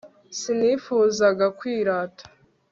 [0.39, 2.23] sinifuzaga kwirata